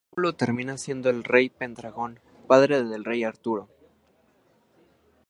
[0.15, 3.69] Rómulo termina siendo el rey Pendragon, padre del rey Arturo.